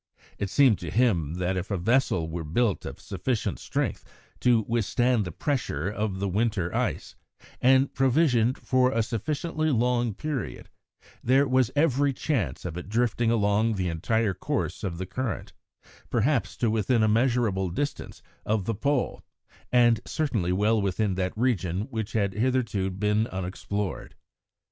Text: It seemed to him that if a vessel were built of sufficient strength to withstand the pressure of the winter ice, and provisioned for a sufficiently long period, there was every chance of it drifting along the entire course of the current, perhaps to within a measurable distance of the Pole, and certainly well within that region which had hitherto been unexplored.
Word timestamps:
It 0.39 0.49
seemed 0.49 0.79
to 0.79 0.89
him 0.89 1.35
that 1.35 1.55
if 1.55 1.69
a 1.69 1.77
vessel 1.77 2.27
were 2.27 2.43
built 2.43 2.87
of 2.87 2.99
sufficient 2.99 3.59
strength 3.59 4.03
to 4.39 4.65
withstand 4.67 5.25
the 5.25 5.31
pressure 5.31 5.87
of 5.89 6.19
the 6.19 6.27
winter 6.27 6.75
ice, 6.75 7.13
and 7.61 7.93
provisioned 7.93 8.57
for 8.57 8.91
a 8.91 9.03
sufficiently 9.03 9.69
long 9.69 10.15
period, 10.15 10.69
there 11.23 11.47
was 11.47 11.69
every 11.75 12.13
chance 12.13 12.65
of 12.65 12.77
it 12.77 12.89
drifting 12.89 13.29
along 13.29 13.75
the 13.75 13.89
entire 13.89 14.33
course 14.33 14.83
of 14.83 14.97
the 14.97 15.05
current, 15.05 15.53
perhaps 16.09 16.57
to 16.57 16.71
within 16.71 17.03
a 17.03 17.07
measurable 17.07 17.69
distance 17.69 18.23
of 18.43 18.65
the 18.65 18.73
Pole, 18.73 19.21
and 19.71 20.01
certainly 20.07 20.51
well 20.51 20.81
within 20.81 21.13
that 21.13 21.37
region 21.37 21.81
which 21.91 22.13
had 22.13 22.33
hitherto 22.33 22.89
been 22.89 23.27
unexplored. 23.27 24.15